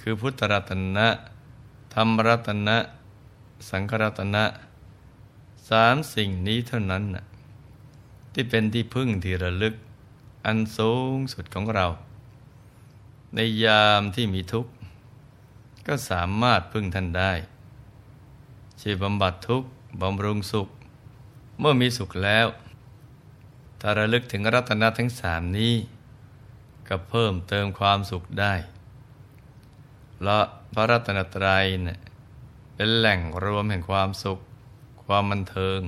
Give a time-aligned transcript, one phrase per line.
[0.00, 1.08] คือพุทธรัตนะ
[1.94, 2.76] ธรรมรัตนะ
[3.70, 4.44] สังฆรัตนะ
[5.70, 7.04] สามสิ่งนี้เท่านั้น
[8.32, 9.74] ที่เป็นที่พึ่งที่ระลึก
[10.46, 11.86] อันสูงสุดของเรา
[13.34, 14.72] ในยามที่มีทุกข์
[15.86, 17.32] ก็สามารถพึ่งท่านได้
[18.80, 19.68] ช่วยบำบัดทุกข์
[20.00, 20.68] บำรุงสุข
[21.58, 22.46] เมื่อมีสุขแล้ว
[23.80, 25.74] ถ้าระลึกถึงรัตนะทั้งสามนี้
[26.88, 28.54] ก็เพิ่มเติมความสุขได้
[30.26, 30.40] ละ
[30.74, 31.98] พระรัตนตรัยเนี่ย
[32.74, 34.38] เป็นแหล่งรวมแห่งความสุข
[35.04, 35.80] ความบันเทิง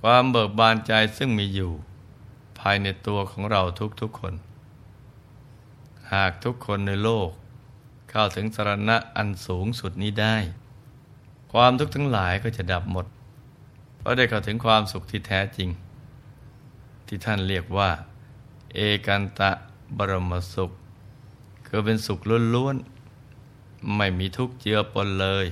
[0.00, 1.72] ความเบิกบานใจซึ่งมีอยู่
[2.58, 3.62] ภายในตัวของเรา
[4.00, 4.34] ทุกๆคน
[6.12, 7.30] หากทุกคนในโลก
[8.10, 10.36] เข้าถึงสรณะอันสูงสุดนี้ได้
[11.52, 13.06] ความทุกข์ทั้งหลายก็จะดับหมด
[13.98, 15.68] เพราะได้เข้าถึงความสุขที่แท้จริง
[17.06, 17.90] ที่ท่านเรียกว่า
[18.74, 19.50] เอกันตะ
[19.96, 20.70] บรมสุข
[21.66, 22.18] คือเป็นสุข
[22.54, 22.97] ล้วนๆ
[23.96, 25.46] ไม่มีทุกข์เจือปนเลย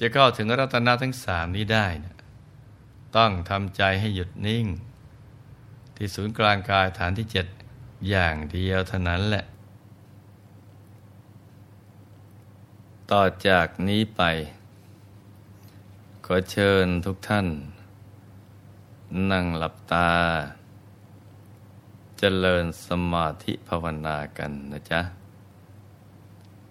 [0.00, 2.14] จะเข้าถึงรัตนะทั้งสามนี้ได้นะ
[3.16, 4.66] ต้องทำใจให้หยุดนิ่ง
[5.96, 7.46] ที่ศูนย์กลางกายฐานที่เจ็ด
[8.08, 9.44] อย่างเดียวเท่านั้นแหละ
[13.10, 14.22] ต่อจากนี้ไป
[16.26, 17.46] ขอเชิญทุกท่าน
[19.30, 20.10] นั่งหลับตา
[22.18, 25.00] จเจริญสมาธิภาวนากันนะจ๊ะ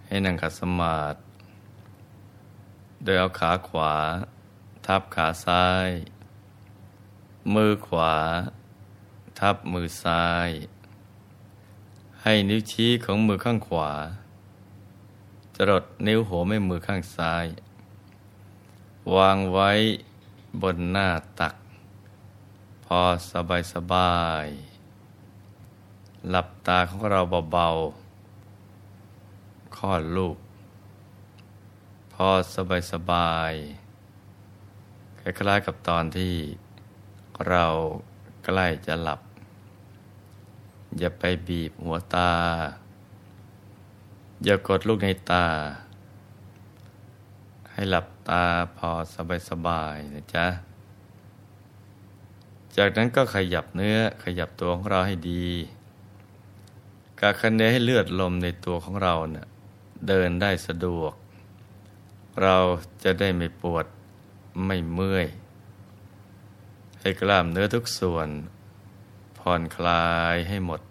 [0.07, 1.19] ให้นั่งขัดสมาธิ
[3.03, 3.93] โดยเอาขาขวา
[4.85, 5.89] ทับขาซ้าย
[7.53, 8.15] มือขวา
[9.39, 10.49] ทับมือซ้าย
[12.21, 13.91] ให้นิ้วชี้ของมือข้างขวา
[15.55, 17.45] จรดนิ้วหัวแม่มือข้างซ้าย
[19.15, 19.71] วางไว้
[20.61, 21.09] บนหน้า
[21.39, 21.55] ตัก
[22.85, 24.47] พอสบายสบาย
[26.29, 27.21] หลับตาของเรา
[27.51, 28.04] เบาๆ
[29.85, 30.37] ลอดลูก
[32.13, 33.53] พอสบายสบาย
[35.19, 36.35] คล้ายๆกับตอนที่
[37.49, 37.65] เรา
[38.45, 39.21] ใกล้จะหลับ
[40.99, 42.31] อย่าไปบีบหัวตา
[44.43, 45.45] อย่ากดลูกในตา
[47.71, 48.43] ให้หลับตา
[48.77, 50.47] พอสบายสบายนะจ๊ะ
[52.77, 55.45] จากนั้นก็ขยับเนื้อขยับตัวของเราให้ดี
[57.19, 59.47] กาคันเนให้เลือดลมในตัวของเราเนะี่ย
[60.07, 61.13] เดินได้สะดวก
[62.43, 62.57] เรา
[63.03, 63.85] จะได้ไม่ปวด
[64.65, 65.27] ไม่เมื่อย
[66.99, 68.27] ให้กล้ามเนื้อทุกส่วน
[69.37, 70.81] ผ่อนคลายให้หมด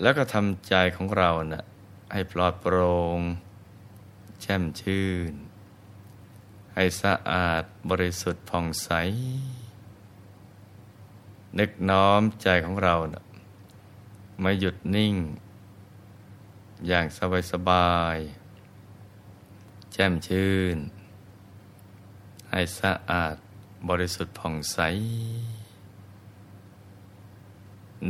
[0.00, 1.64] แล้วก็ทำใจของเรานะ่ะ
[2.12, 3.20] ให้ปลอดโปร่ง
[4.40, 5.32] แช่มชื่น
[6.74, 8.88] ให้สะอาดบริสุทธิ์ผ่องใส
[11.58, 13.24] นึกน้อมใจของเรานะ่ะ
[14.42, 15.14] มาหยุดนิ่ง
[16.88, 18.16] อย่างสบายสบาย
[19.92, 20.76] แจ่มชื่น
[22.50, 23.36] ให้สะอาด
[23.88, 24.78] บริสุทธิ์ผ่องใส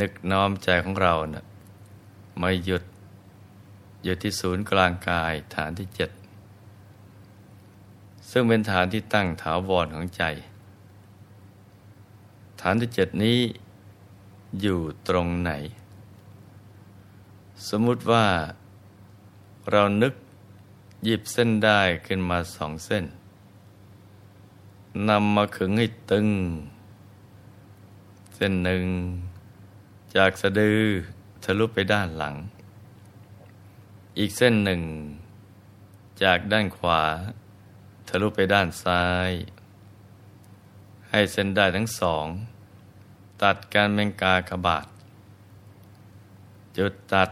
[0.01, 1.45] นึกน้อมใจของเรานะ่ะ
[2.39, 2.85] ไม่หยุด
[4.03, 6.11] อยู่ที่ศูนย์กลางกายฐานที่เจ็ด
[8.31, 10.25] ซึ่งเป็นฐานที่ตั้งถาวรของใจ
[12.61, 13.39] ฐานที่เจ็ดนี้
[14.61, 15.53] อยู่ตรงไหน
[17.69, 18.27] สมมุติว่า
[19.71, 20.15] เรานึก
[21.05, 23.05] หยิบเส้นได้ขึ้นมาสองเส้น
[25.09, 26.29] นำมาขึงให้ตึง
[28.35, 28.85] เส้นหนึ่ง
[30.17, 30.81] จากสะดือ
[31.45, 32.35] ทะลุไปด้านหลัง
[34.19, 34.83] อีกเส้นหนึ่ง
[36.23, 37.03] จากด้านขวา
[38.09, 39.31] ทะลุไปด้านซ้าย
[41.11, 42.27] ให้เส้นได้ทั้งสอง
[43.43, 44.87] ตัดการเมงกากระบาด
[46.77, 47.31] จุดตัด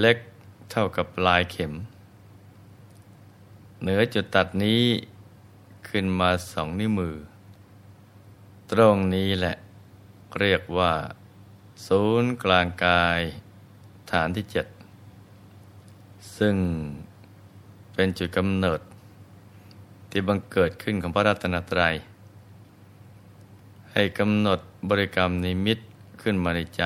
[0.00, 0.18] เล็ก
[0.76, 1.72] เท่ากับปลายเข็ม
[3.80, 4.82] เหนือจุดตัดนี้
[5.88, 7.16] ขึ้นมาสองนิ้วมือ
[8.70, 9.54] ตรงนี้แหละ
[10.40, 10.92] เรียกว่า
[11.86, 13.20] ศูนย์กลางกาย
[14.12, 14.66] ฐานที่เจ็ด
[16.38, 16.56] ซึ่ง
[17.94, 18.80] เป็นจุดกำเนิด
[20.10, 21.94] ที่บังเกิดขึ้นของพระรัตนตรัย
[23.92, 25.78] ให้กำหนดบริกรรมนิมิต
[26.22, 26.82] ขึ้นมาในใจ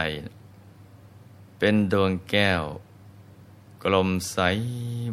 [1.58, 2.64] เป็นดวงแก้ว
[3.85, 4.39] กลมใส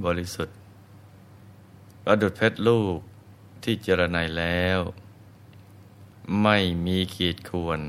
[0.06, 0.58] บริสุทธิ์
[2.04, 2.98] ประดุดเพชรลูก
[3.64, 4.80] ที่เจรไนแล้ว
[6.42, 7.82] ไม่มีขีดข่วน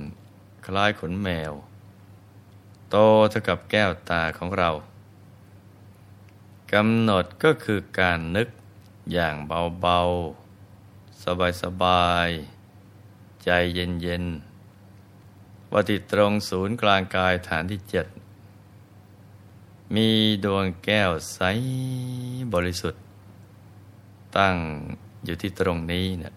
[0.67, 1.53] คล้ายขนแมว
[2.91, 2.97] โต
[3.31, 4.71] เท่ากับแก้วตาของเรา
[6.73, 8.49] กำหนดก็คือการนึก
[9.13, 9.35] อย่าง
[9.81, 18.07] เบาๆ สบายๆ ใจเย็นๆว่าติดตรงศูนย์กลางกายฐานที่เจ็ด
[19.95, 20.09] มี
[20.45, 21.39] ดวงแก้วใส
[22.55, 23.03] บริสุทธิ์
[24.37, 24.57] ตั้ง
[25.25, 26.35] อยู่ที่ตรงนี้เนะี่ย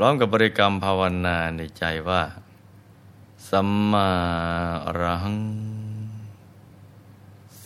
[0.00, 2.22] ร้องกับบริกรรมภาวนาในใจว่า
[3.48, 4.08] สัมมา
[4.86, 5.38] อรหัง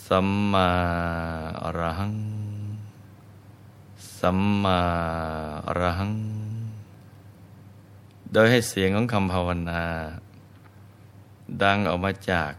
[0.07, 0.69] สัมมา
[1.63, 2.15] อรหัง
[4.19, 4.79] สัมมา
[5.67, 6.13] อรหัง
[8.33, 9.83] โดยให้เสียงของคำภาวนา
[11.63, 12.51] ดังออกมาจาก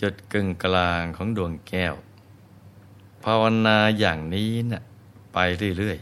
[0.00, 1.94] จุดกึ่งกลางของดวงแก้ว
[3.24, 4.82] ภาวนาอย่างนี้นะ่ะ
[5.32, 5.38] ไป
[5.78, 5.98] เรื่อย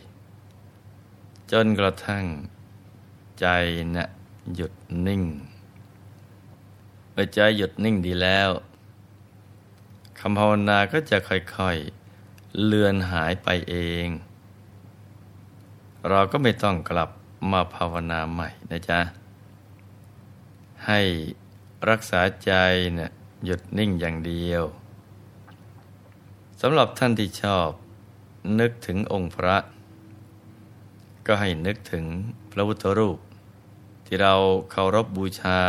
[0.74, 2.24] ๆ จนกระทั่ง
[3.40, 3.46] ใจ
[3.96, 4.08] นะ่ะ
[4.54, 4.72] หยุด
[5.06, 5.22] นิ่ง
[7.12, 8.50] เมื่อใจหยุดนิ่งดีแล้ว
[10.18, 14.08] คำภาวนาก็จะค่อยๆ เลือนหายไปเอง
[16.08, 17.10] เราก็ไม่ต้องกลับ
[17.50, 19.00] มาภาวนาใหม่นะจ๊ะ
[20.86, 21.00] ให้
[21.88, 22.52] รักษาใจ
[22.94, 23.10] เนี่ย
[23.44, 24.64] หยุดนิ่งอย่างเดียว
[26.60, 27.68] สำหรับท่านที่ชอบ
[28.60, 29.56] นึกถึงองค์พระ
[31.26, 32.04] ก็ให้นึกถึง
[32.52, 33.18] พระพุทธรูป
[34.04, 34.34] ที่เรา
[34.70, 35.60] เคารพบบูชา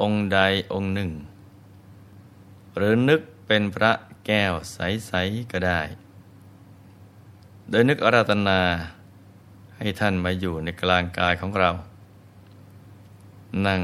[0.00, 0.38] องค์ใด
[0.72, 1.10] องค์หนึ่ง
[2.76, 3.92] หรือนึกเป็นพระ
[4.26, 5.80] แก้วใส ๆ ก็ได้
[7.68, 8.60] โดยนึกอาราธนา
[9.78, 11.70] ให้ท่านมาอยู่ในกลางกายของเรา
[13.66, 13.82] นั่ง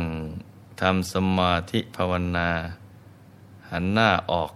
[0.81, 2.51] ทำสมาธิภาวนา
[3.71, 4.51] หันหน้าออก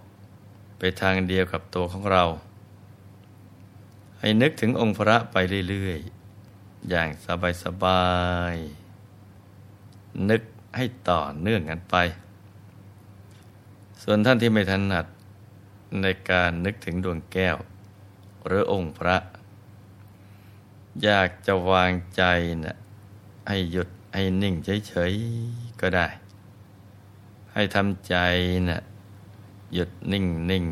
[0.79, 2.25] ไปทางเดียวกับตัวของเรา
[4.21, 5.37] ให้นึกถึงองค์พระไป
[5.71, 5.99] เรื่อย
[6.45, 7.09] ๆ อย่าง
[7.65, 8.07] สบา
[8.55, 8.57] ย
[9.43, 10.43] ๆ นึก
[10.77, 11.97] ให้ต่อเนื่องกันไป
[14.03, 15.07] ส่วนท่านที่ไม่ถนัด
[16.03, 17.57] ในการนึกถึงดวงแก้ว
[18.47, 19.17] หรือองค์พระ
[21.03, 22.23] อยากจะวางใจ
[22.65, 22.77] นะ่ะ
[23.49, 24.55] ให้หยุดให้นิ่ง
[24.89, 25.15] เฉย
[25.83, 26.09] ก็ได้
[27.53, 28.15] ให้ทำใจ
[28.69, 28.83] นะ่ะ
[29.75, 30.67] หยุดนิ่งนิ่ง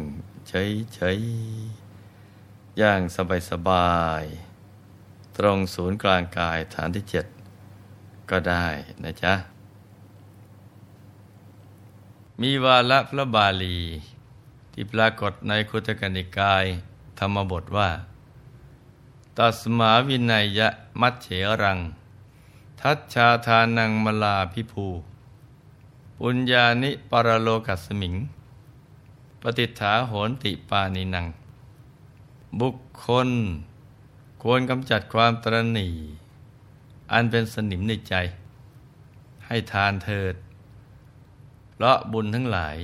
[0.48, 1.18] เฉยเฉย
[2.78, 4.24] อย่างสบายสบาย
[5.36, 7.26] ตรงศูนย์กลางกายฐานที่เจ็ด
[8.30, 8.66] ก็ได้
[9.04, 9.34] นะจ๊ะ
[12.40, 13.78] มีวาละพระบาลี
[14.72, 16.64] ที่ปรากฏในคุตกนิกาย
[17.18, 17.90] ธรรมบทว่า
[19.36, 20.68] ตัสมาวินัยยะ
[21.00, 21.28] มัชเฉ
[21.62, 21.78] รัง
[22.84, 24.86] ทัชชาทานังมลาพิภู
[26.18, 28.14] ปุญญานิปรโลกัสมิง
[29.42, 31.26] ปฏิฐาโหนติปานินัง
[32.60, 33.28] บุคคล
[34.42, 35.88] ควรกำจัดความตรณี
[37.12, 38.14] อันเป็นสนิมในใจ
[39.46, 40.34] ให้ทานเถิด
[41.72, 42.76] เพราะบุญทั้งหลาย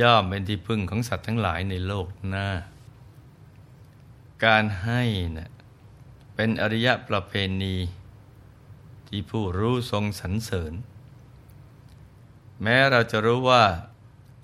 [0.00, 2.48] ย่อมเป็นที่พึ่งของสัตว์ทั้งหลายในโลกหน้า
[4.44, 5.02] การให้
[5.36, 5.50] นะ่ะ
[6.34, 7.76] เป็นอริยประเพณี
[9.08, 10.72] ที่ผู้รู้ทรงสรรเสริญ
[12.62, 13.64] แม้เราจะรู้ว่า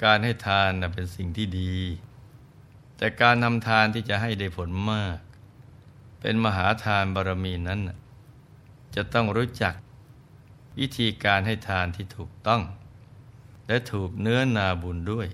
[0.05, 1.75] การให้ทานเป็นสิ่งที่ดี
[2.97, 5.19] แต่การทำทานที่จะให้ได้ผลมาก
[6.21, 7.81] เป็นมหาทานบารมีนั้น
[8.95, 9.75] จะต้องรู้จัก
[10.79, 12.63] วิธีการให้ทานที่ถูกต้อง
[13.67, 15.29] และถูกเนื้อนาบุญด้วย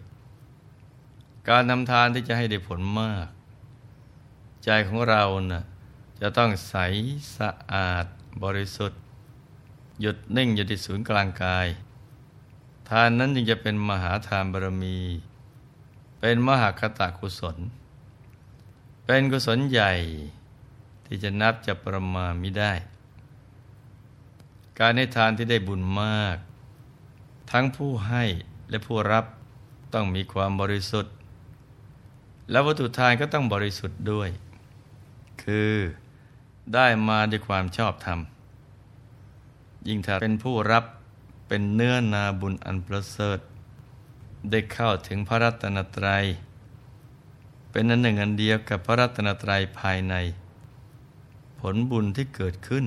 [1.49, 3.27] การทำทานที่จะให้ได้ผลมาก
[4.65, 5.65] ใจของเรานะ่ะ
[6.21, 6.75] จะต้องใส
[7.37, 8.07] สะอาด
[8.43, 9.01] บริสุทธิ์
[10.01, 11.67] หยุดนิ่งอยู่ที่ศูนย์กลางกาย
[12.89, 14.99] ทานนั้นจึงจะเป็นมหาทานบารมี
[16.21, 17.57] เป็นมหาคตากุศล
[19.05, 19.93] เป็นกุศลใหญ่
[21.07, 22.73] ที่จะนับจะประมาณไม่ได้
[24.79, 26.37] การให้ทานที่ได้บุญมาก
[27.51, 28.25] ทั้งผู้ให้
[28.71, 29.25] และผู้รับ
[29.95, 31.15] ต้องมีความบริสุทธิ์
[32.51, 34.29] และวัตถุทานก็ต้องบริสุทธิ์ด้วย
[35.43, 35.73] คือ
[36.75, 38.19] ได้มาด้วยความชอบธรรม
[39.87, 40.85] ยิ่งถ้าเป็นผู้รับ
[41.49, 43.39] เป็นเนื้อนาบุญอันประเสริฐ
[44.51, 46.25] ได้เข้าถึงพระรัตนตรัย
[47.71, 50.15] เป็นอันหนึ่งอันเดียวกับพระรัตนตรัยภายใน
[51.61, 52.85] ผลบุญที่เกิดขึ้น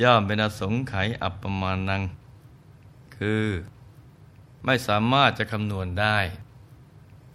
[0.00, 2.02] ย่อมเป็นอสงไขยอัปปมานัง
[3.16, 3.44] คือ
[4.64, 6.18] ไม่สามารถจะคำนวณได้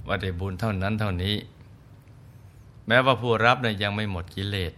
[0.07, 1.35] ว่าได้บุญเท่านั้นเท่านี้
[2.87, 4.73] แม้ว่าผู้รับเนี่ยยังไม่หมดกิเลส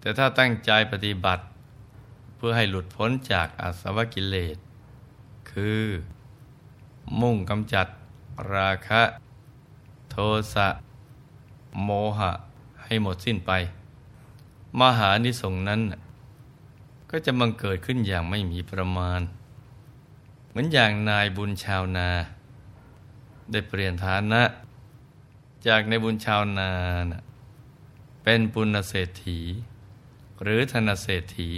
[0.00, 1.42] แต่ถ้าตั้งใจปฏิบัติ
[2.36, 4.56] เพื่อให้หลุดพ้นจากอาสวะกิเลส
[5.50, 5.82] คือ
[7.20, 7.86] มุ่งกำจัด
[8.54, 9.02] ราคะ
[10.10, 10.16] โท
[10.54, 10.68] สะ
[11.84, 12.32] โมหะ
[12.84, 13.52] ให้หมดสิ้นไป
[14.80, 15.80] มหานิสงนั้น
[17.10, 19.20] ก็จะบังเกิดขึ้นอย่างไม่มีประมาณ
[20.48, 22.08] เหมือนอย่างนายบุญชาวนา
[23.50, 24.42] ได้เปลี่ยนฐานะ
[25.66, 26.70] จากในบุญชาวนา
[27.10, 27.22] นะ
[28.22, 29.40] เป็นปุณเศรษฐี
[30.42, 31.50] หรือธนเศรษฐี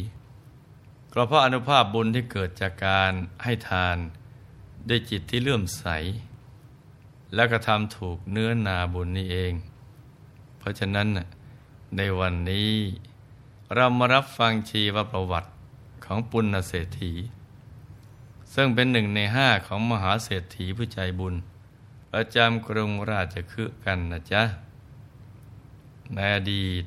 [1.12, 3.12] ก็เพราะอนุภาพบุญที่เกิดจากการ
[3.44, 3.96] ให้ทาน
[4.88, 5.86] ด้วยจิตที่เลื่อมใส
[7.34, 9.52] และกระทำถูกเนื้อนาบุญนี่เอง
[10.58, 11.08] เพราะฉะนั้น
[11.96, 12.72] ในวันนี้
[13.74, 15.50] เรามารับฟังชีวประวัติ
[16.04, 17.12] ของปุณณเศรษฐี
[18.54, 21.34] ซึ่งเป็นหนึ่งในห้าของมหาเศรษฐีผู้ใจบุญ
[22.12, 24.42] ประจำกรุงราชคฤห์กันนะจ๊ะ
[26.14, 26.84] ในอดีต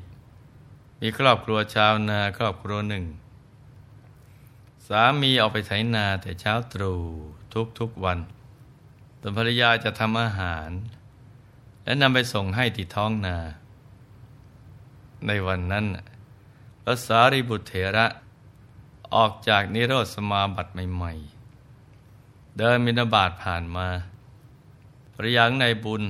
[0.99, 7.01] มีครอบครัวชาวนาครอบครัวหนึ่งามีออกไปไถนาแต่เช้าตรู่
[7.79, 8.19] ทุกๆวัน
[9.21, 10.69] ตนภรรยาจะทำอาหาร
[11.83, 13.37] และนำไปส่งให้ที่ท้องนา
[15.27, 15.85] ในวันนั้น
[16.83, 18.07] พระสารีบุตรเถระ
[19.15, 23.87] ออกจากนิโรธสมาบัติใหม่ๆ เดินมินาบาตผ่านมา
[25.13, 26.03] ภรรยาในบุญ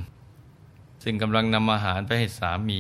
[1.03, 2.79] ซึ่งกำลังนำอาหารไปให้สามี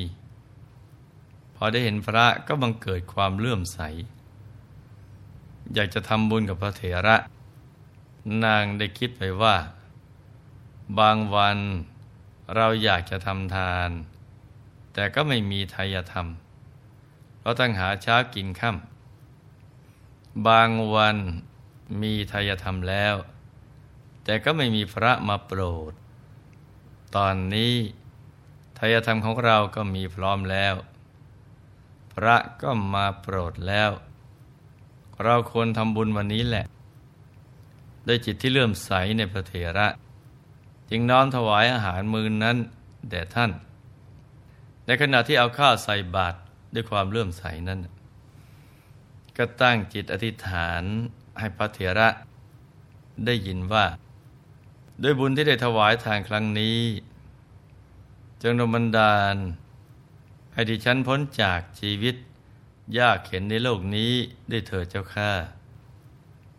[1.55, 3.79] พอได้เห็นพระก็บังเกิดความเลื่อมใส
[5.73, 7.17] อยากจะทำบุญกับพระเถระ
[8.45, 9.55] นางได้คิดไปว่า
[10.99, 11.57] บางวัน
[12.55, 13.89] เราอยากจะทำทาน
[14.93, 16.27] แต่ก็ไม่มีทายธรรม
[17.41, 21.17] เราต้องหาเช้ากินค่ำบางวัน
[22.01, 23.15] มีทายธรรมแล้ว
[24.23, 25.61] แต่ก็ไม่มีพระมาโปร
[25.91, 25.93] ด
[27.15, 27.75] ตอนนี้
[28.77, 30.75] ทายธรรมของเราก็มีพร้อมแล้ว
[32.13, 33.91] พระก็มาโปรดแล้ว
[35.23, 36.65] เราควรทำบุญวันนี้แหละ
[38.05, 39.87] โดยจิตที่เลื่อมใสในพระเถระ
[40.89, 42.57] จึงน้อมถวายอาหารมือนั้น
[43.09, 43.51] แด่ท่าน
[44.85, 46.37] ในขณะที่เอาข้าวใส่บาตร
[46.73, 47.79] ด้วยความเลื่อมใสนั้น
[49.37, 50.83] ก็ตั้งจิตอธิษฐาน
[51.39, 52.09] ให้พระเถระ
[53.25, 53.85] ได้ยินว่า
[55.03, 56.79] ด้วยบุญที่ได้ถวายทานครั้งนี้
[58.41, 59.35] จงนบันดาล
[60.53, 62.15] ให้ดิฉันพ้นจากชีวิต
[62.97, 64.13] ยากเข็นในโลกนี้
[64.49, 65.31] ได้เถิดเจ้าข้า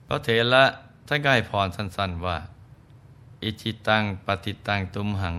[0.07, 0.65] พระเถระ
[1.07, 2.39] ท่านก็ให้พรสั้นๆว่า
[3.43, 5.37] อิจิตังปฏิตังตุมหัง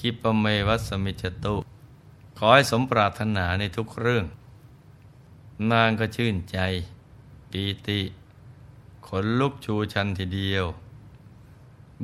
[0.00, 1.56] กิปเมวัสมิจตุ
[2.38, 4.24] ขอให้สมปรารถนาในทุกเรื่อง
[5.70, 6.58] นางก็ชื่นใจ
[7.50, 8.00] ปีติ
[9.06, 10.66] ขนลุกชูชันทีเดียว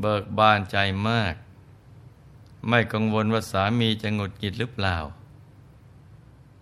[0.00, 0.76] เบิกบานใจ
[1.08, 1.34] มาก
[2.68, 4.96] ไม่กังวลว่าสามีจะหงุดหงิดหรือเปล่า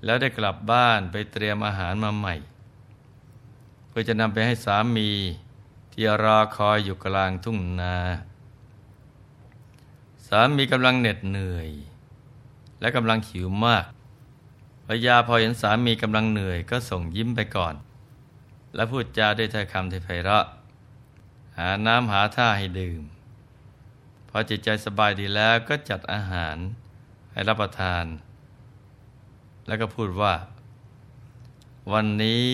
[0.06, 2.34] แล้วได้กลับบ้านไปเตรียมอาหารมาใหม่
[3.88, 5.10] เพื่อจะนำไปให้สามี
[5.92, 7.96] ที่รอคอยอยู่กลางทุ่งนา
[10.28, 11.68] สามีกำลังเหน็ดเหนื่อย
[12.80, 13.86] และกำลังหิวมาก
[14.86, 17.74] พญาพอเห็นสามีกำลังเหนื่อยก็ส่งยิ้มไปก่อน
[18.74, 20.46] และพูดจาด้วยถ้อยคำที่ไพเราะ
[21.58, 23.02] หาน้ำหาท่าให้ดื่ม
[24.28, 26.56] พอจิตใจสบายดีแล้วก็จัดอาหาร
[27.32, 28.04] ให้รับประทาน
[29.66, 30.34] แล้วก็พูดว่า
[31.92, 32.46] วันนี้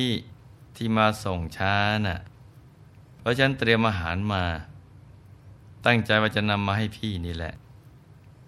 [0.77, 1.75] ที่มาส่งช้า
[2.07, 2.21] น่ะ
[3.19, 4.45] เพราะฉันเตรียมอาหารมา
[5.87, 7.55] ตั้งใจว่าจะนำมาให้พี่นี่แหละ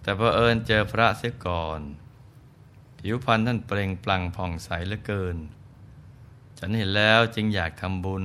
[0.01, 1.81] แต่พอเอิญเจอพระเสียก่อน
[2.99, 5.37] ผิวพรรณท่านเปล่งปลั่งผ่องใสเหลือเกิน
[6.57, 8.23] ฉันเห็นแล้วจึงอยากทำบุญ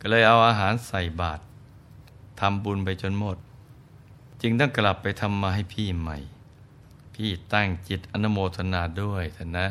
[0.00, 1.42] ก็เลยเอาอาหารใส่บาตร
[2.40, 3.36] ทำบุญไปจนหมด
[4.42, 6.18] จึงต้องกลับไปทำมาให้พี่ใหม่
[7.20, 9.68] พี่ตั้งจิตอนุโมทนาด้วยท่านนะ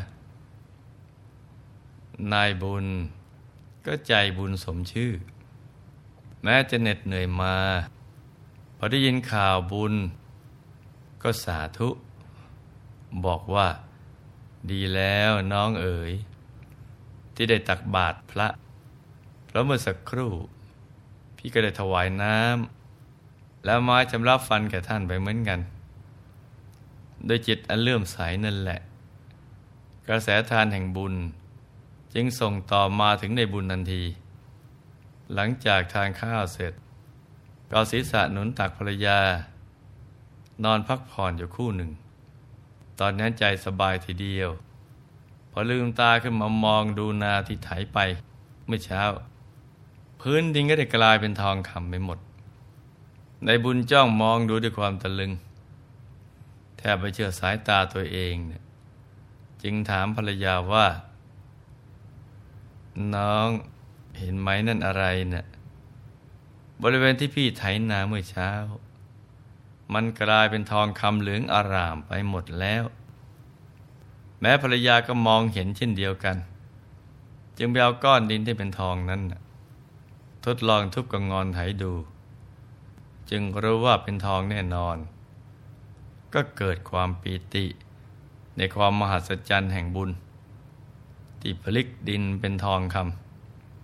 [2.31, 2.85] นายบุญ
[3.85, 5.11] ก็ใจบุญสมชื่อ
[6.43, 7.55] แม้จะเหน็ดเหนื่อยมา
[8.77, 9.93] พอได้ยินข่าวบุญ
[11.23, 11.89] ก็สาธุ
[13.25, 13.67] บอกว่า
[14.71, 16.11] ดีแล้วน้องเอ๋ย
[17.35, 18.47] ที่ได้ตักบาตรพระ
[19.45, 20.31] เพราะเมื่อสักครู่
[21.37, 25.59] พี่ก็ได้ถวายน้ำแล้วไม้ชำระฟันแก่ท่านไปเหมือนกัน
[27.25, 28.79] โดยจิตอันเลื่อมใสนั่นแหละ
[30.07, 31.15] กระแสทานแห่งบุญ
[32.13, 34.03] จึงส่งต่อมาถึงในบุญทันที
[35.33, 36.73] หลังจากทานข้าวเสร็จ
[37.71, 39.19] ก็ศีรษะหนุนตักภรรยา
[40.63, 41.91] นอนพักผ่อนอยู่คู่หนึ่ง
[42.99, 44.49] ตอนนั้นใจสบายทีเดียว
[45.51, 47.97] พอลืมตาขึ้นมามองดูนาที่ไถไป
[48.65, 49.03] เมื่อเช้า
[50.21, 52.19] พื้นดินก็ได้กลายเป็นทองคำไปหมด
[53.45, 55.31] ในบุญจ้องมองดูด้วยความตะลึง
[56.95, 58.63] บไปเชื่อสายตาตัวเองเนี่ย
[59.63, 60.87] จึงถามภรรยาว่า
[63.15, 63.47] น้อง
[64.19, 65.45] เห็นไหมนั่นอะไรเนะี่ย
[66.83, 68.51] บริเวณที่พี่ไถนาเมื่อเช้า
[69.93, 72.83] มันกลายเป็นทองคำเหลืองอารามไปหมดแล้ว
[74.41, 76.37] แม้ภรรยาก็มองเห็นเช่นเดียวกัน
[77.57, 79.21] จึงไปเอาก้อนดินที่เป็นทองนั้น
[80.45, 81.93] ทดลองทุบกระงอนไถดู
[83.29, 84.97] จึงรู้ว่าเป็นทองแน่นอน
[86.35, 87.65] ก็เกิดความปีติ
[88.57, 90.09] ในความมหัศจรรย์แห่งบุญ
[91.41, 92.95] ที่ผลิกดินเป็นทองค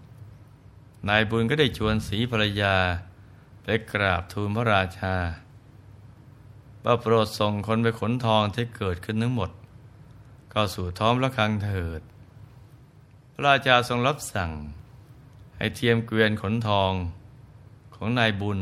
[0.10, 2.75] ำนายบุญก็ได้ชวนสีภรรยา
[3.63, 5.15] ไปกราบทูลพระราชา
[6.84, 9.51] ว่าโปรดส่งคนไปขนทองที่เกิดขึ้นทั้งหมด
[10.51, 12.01] เข้าสู่ท้อมละคังเถิด
[13.34, 14.51] พระราชาทรงรับสั่ง
[15.58, 16.91] ให้เทียมเกวียนขนทอง
[17.96, 18.60] ของนายบุญ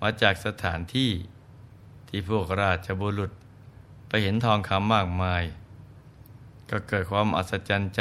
[0.00, 1.10] มาจากสถานที่
[2.08, 3.30] ที่พวกราชบุรุษ
[4.08, 5.42] ไปเห็นทองคำมากมาย
[6.70, 8.00] ก็เกิดความอัศจรรย์ใจ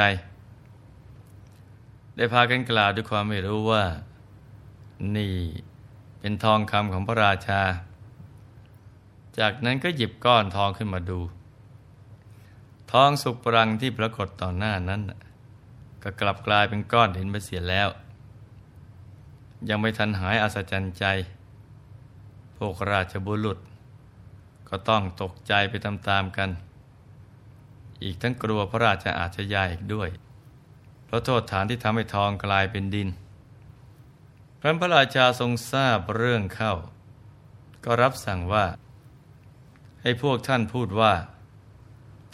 [2.16, 3.84] ได้พากันกล่าวด้วยความไม่รู้ว่า
[5.16, 5.34] นี่
[6.20, 7.62] เป็นทองคำของพระราชา
[9.40, 11.20] จากนั้นก็หยิบก้อนทองขึ้นมาดู
[12.92, 15.02] ทองสุกปรังที่ปรากฏต่อหน้านั้น
[16.04, 17.90] ก็กลับกลายเป็นก้อนหินไปเสียแล้ว
[19.70, 21.06] ยังไม่ทันหายอัศจรรย์ใจ
[22.58, 23.58] พวกราชบุรุษ
[24.70, 26.50] ก็ต้องตกใจไปตามๆกัน
[28.04, 30.10] อีกทั้งกลัวพระราชาอาชญาอีกด้วย
[31.06, 33.10] เพราะโทษฐานที่ทำให้ทองกลายเป็นดิน
[34.60, 36.74] พระพระราชาทรงทราบเรื่องเข้า
[37.86, 38.66] ก็รับสั่งว่า
[40.02, 41.14] ให้พวกท่านพูดว่า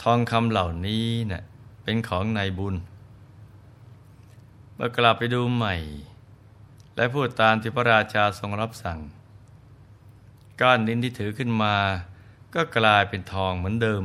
[0.02, 1.42] ทองคำเหล่านี้เนะ่ย
[1.82, 2.74] เป็นของนายบุญ
[4.74, 5.74] เมื่อกลับไปดูใหม่
[6.96, 8.98] และพูดตามที่พระราชาทรงรับสั่ง
[10.60, 11.74] ก้อนดินที่ถือขึ้นมา
[12.54, 14.04] ก็กลายเป็นทองเหมือนเดิม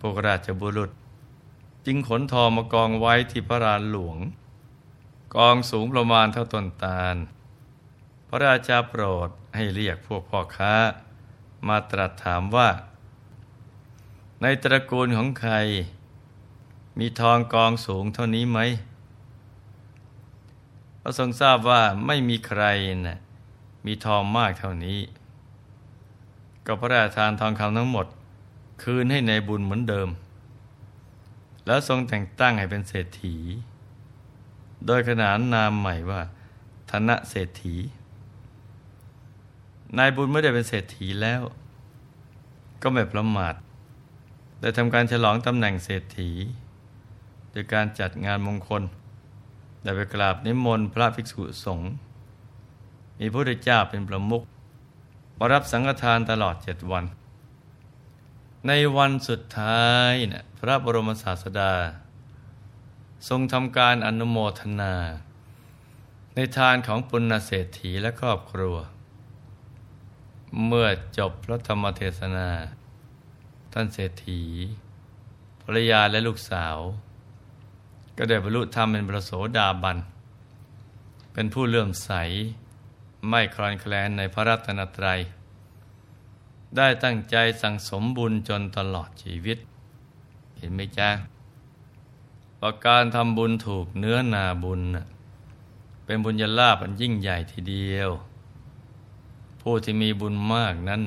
[0.00, 0.90] พวกราชบุรุษ
[1.86, 4.18] จึงขนทองมากองไว้ที่พระรานหลวง
[5.36, 7.16] กองสูงประมาณเท่าต้นตาล
[8.28, 10.74] พระราชาโปรดให้เรียกพวกพ่อค้า
[11.68, 12.68] มาตรัสถามว่า
[14.42, 15.54] ในตระกูลของใคร
[16.98, 18.58] มีทองกองสูงเท่านี้ไหม
[21.00, 22.62] พระทรงทราบว่าไม่มีใคร
[23.06, 23.18] นะ่ะ
[23.86, 24.98] มีทองมากเท่านี้
[26.66, 28.06] ก็พระราชทานทองคำทั้งหมด
[28.82, 30.08] คืนให้ในบุญเหมือนเดิม
[31.66, 33.36] แล้วทรงแต่งตั้งให้เป็นเศรษฐี
[34.86, 36.20] โดยขนานนามใหม่ว่า
[36.90, 37.74] ธนเศรษฐี
[39.98, 41.40] นายบุญไม่ได้เป็นเศรษฐีแล้ว
[42.82, 43.54] ก็ไม่ประมาท
[44.60, 46.30] ได้ทำการฉลองตำแหน่งเศรษฐี
[47.50, 48.82] โดยการจัดงานมงคล
[49.82, 51.90] ได้ไปกราบนิมนต์พระภิกษุสงฆ์
[53.18, 54.42] มีพระพุทธเจ้าเป็นประมุข
[55.38, 57.04] มารับสังฆทานตลอดเจ็ดวัน
[58.66, 61.72] ในวันสุดท้ายนะพระบรมศาสดา
[63.28, 64.94] ทรงทำการอนุโมทนา
[66.34, 68.76] ในทานของปุณณเศรษฐีและครอบครัว
[70.66, 72.50] เมื่อจบพระธรรมเทศนา
[73.72, 74.42] ท่านเศรษฐี
[75.62, 76.76] ภรรยาและลูกสาว
[78.16, 79.98] ก็ได้บรรลุธรรมเป็นประโสดาบัน
[81.32, 82.10] เป็นผู้เลื่อมใส
[83.28, 85.20] ไม่คลอนแคลนในพระรัตนตรัย
[86.76, 89.58] ได้ตั้งใจสั่งสมบุญจนตลอดชีวิต
[90.56, 91.10] เห็นไหมจ๊ะ
[92.60, 94.82] ประการทำบุญถูกเนื้อนาบุญ
[96.04, 98.10] เป็นบุญญาลาภอันยิ่งใหญ่ทีเดียว
[99.60, 101.02] ผู้ที่มีบุญมากนั้น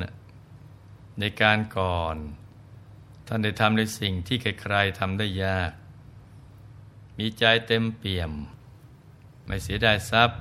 [1.19, 2.15] ในการก่อน
[3.27, 5.71] ท่านได้ทำในสิ่งที่ใครๆทำได้ยาก
[7.17, 8.32] มีใจเต็มเปี่ยม
[9.45, 10.39] ไม่เสียดายทรัพย์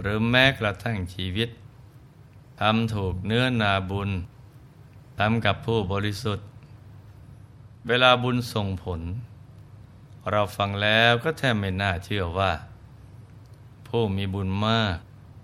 [0.00, 1.48] หรือแม้กระทั่งชีวิต
[2.60, 4.10] ทำถูกเนื้อนาบุญ
[5.18, 6.46] ทำกับผู้บริสุทธิ์
[7.88, 9.00] เวลาบุญส่งผล
[10.30, 12.52] เราฟังแล้วก็แทบไม่น่าเชื่อว่า
[13.88, 14.96] ผู้มีบุญมาก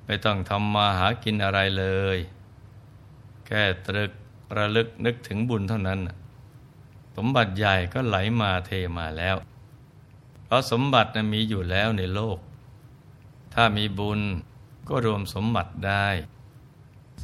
[0.07, 1.85] ไม่ต้องทำมาหากินอะไรเล
[2.17, 2.19] ย
[3.47, 4.11] แค่ตรึก
[4.57, 6.01] ระลึกนึกถึงบุญเท่านั้น
[7.17, 9.37] สมบัติใหญ่ก็ไหลมาเทมาแล้ว
[10.45, 12.39] เพราะสมบัตินะมีอยู่แล้วในโลก
[13.55, 14.21] ถ้ามีบุญ
[14.89, 16.09] ก็รวมสมบัติได้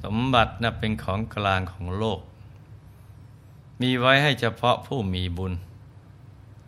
[0.03, 2.21] สมบัตินะเป็นของกลางของโลก
[3.81, 5.53] มีไว้ให้เฉพาะผู้มีบุญ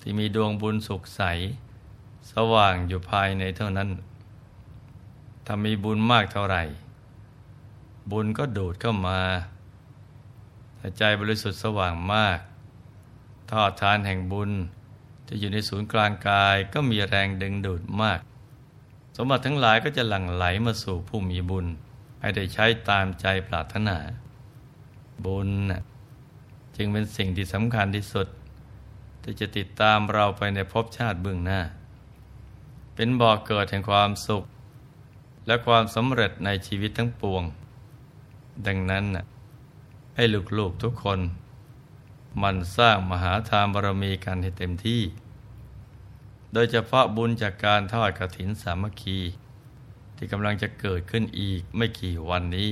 [0.00, 1.22] ที่มีดวงบุญสุขใส
[2.32, 3.90] สว่างอยู่ภายในเท่านั้น
[5.46, 6.62] ถ้ามีบุญมากเท่าไหร่
[8.10, 9.20] บุญก็ดูดเข้ามา
[10.78, 12.38] ถ้าใจบริสุทธิ์สว่างมาก
[13.50, 14.50] ทอดทานแห่งบุญ
[15.28, 18.20] จะอยู่ในศูนย์กลางกายก็มีแรงดึงดูดมาก
[19.20, 21.66] สมบัติทั้งหลายก็จะหลั่งไหลมาสู่ผู้มีบุญ
[22.20, 23.96] ให้ได้ใช้ตามใจปรารถนา
[25.24, 25.50] บุญ
[26.76, 28.28] จึงเป็นสิ่งที่สำคัญที่สุด
[29.22, 31.60] ที่จะติดตามเราไปในภพชาติเบื้องหน้า
[32.94, 34.44] เป็นบ่อกเกิดแห่งความสุข
[35.46, 37.42] และความสำเร็จในชีวิตทั้งปวง
[38.66, 39.04] ดังนั้น
[40.16, 40.24] ให้
[40.58, 41.20] ลูกๆทุกคน
[42.42, 45.02] มันสร้างมหาทานบารมีกันให้เต็มที่
[46.52, 49.18] โดยเฉพาะบุญจากการทอดกระถินสามัคคี
[50.16, 52.70] ที่กำลังจะเกิดขึ้นอีกไม่กี่วันนี้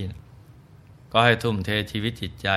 [1.12, 2.48] ก็ให้ทุ่มเทชีวิตจิตใจ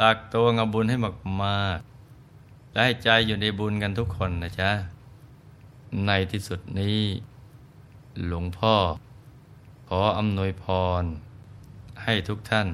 [0.00, 0.96] ตักตัวงบุญให้
[1.42, 4.70] มากๆและให้ใจอยู่ในบุญกันทุกคนนะจ๊ะ
[6.06, 7.00] ในที่สุดนี้
[8.26, 8.74] หลวงพ่อ
[9.88, 10.64] ขออำนวยพ
[11.02, 11.04] ร
[12.04, 12.68] ให้ทุกท่าน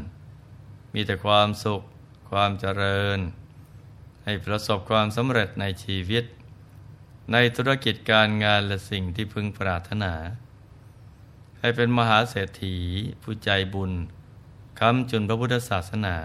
[0.94, 1.82] มีแต่ความสุข
[2.30, 3.18] ความเจริญ
[4.24, 6.24] ให้ประสบความสำเร็จในชีวิต
[7.32, 10.12] ในธุรกิจการงานและสิ่งที่พึงปรารถนา
[11.60, 12.76] ให้เป็นมหาเศรษฐี
[13.22, 13.92] ผู้ใจบุญ
[14.80, 16.16] คำจุนพระพุทธศาสนา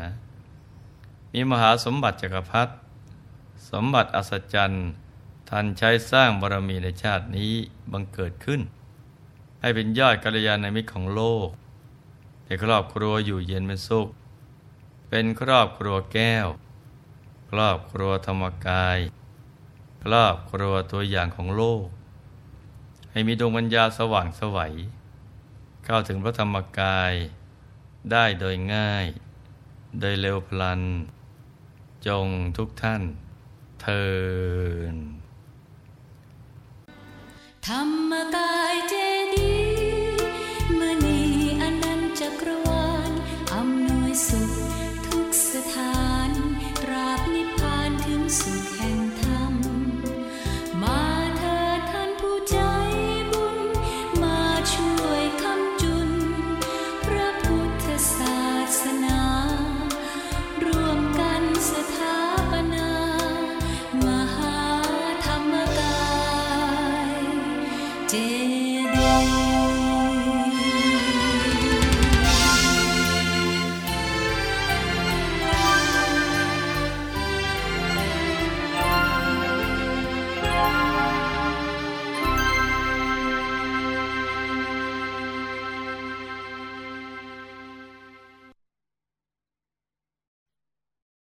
[1.34, 2.74] มีมหาสมบัติจักรพรรดิ
[3.72, 4.88] สมบัติอัศจรรย์
[5.50, 7.54] ท่านใช้สร้างบารมีในชาตินี้
[7.92, 8.62] บังเกิดขึ้น
[9.62, 11.50] ให้เป็นยอดกัลยาณมิตรของโลก
[12.46, 14.08] ให้ครอบครัวอยู่เย็นเป็นสุข
[15.10, 16.48] เป็นครอบครัวแก้ว
[17.52, 19.00] ครอบครัวธรรมกาย
[20.04, 21.86] ครอบครัวตัวอย่างของโลก
[23.12, 24.74] ให้มีดวงปัญญาสว่างสวัย
[25.86, 27.14] เข้าถึงพระธรรมกาย
[28.12, 29.06] ได้โดยง่าย
[30.00, 30.82] โดยเร็วพลัน
[32.08, 33.02] จงทุกท่าน
[33.82, 34.06] เทิ
[34.94, 34.96] น
[37.68, 38.94] ธรรมกายเจ
[39.34, 39.59] ดี